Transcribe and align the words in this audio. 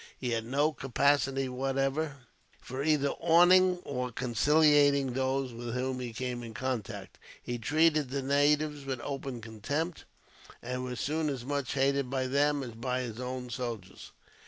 He 0.17 0.31
had 0.31 0.47
no 0.47 0.71
capacity, 0.73 1.47
whatever, 1.47 2.15
for 2.59 2.81
either 2.83 3.13
awing 3.21 3.77
or 3.83 4.11
conciliating 4.11 5.13
those 5.13 5.53
with 5.53 5.75
whom 5.75 5.99
he 5.99 6.11
came 6.11 6.41
in 6.41 6.55
contact. 6.55 7.19
He 7.39 7.59
treated 7.59 8.09
the 8.09 8.23
natives 8.23 8.83
with 8.83 8.99
open 9.01 9.41
contempt, 9.41 10.05
and 10.63 10.83
was 10.83 10.99
soon 10.99 11.29
as 11.29 11.45
much 11.45 11.73
hated, 11.73 12.09
by 12.09 12.25
them, 12.25 12.63
as 12.63 12.71
by 12.71 13.01
his 13.01 13.19
own 13.19 13.51
soldiers. 13.51 14.11